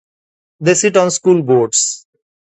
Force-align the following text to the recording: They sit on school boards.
They 0.61 0.73
sit 0.73 0.97
on 0.97 1.11
school 1.11 1.43
boards. 1.43 2.07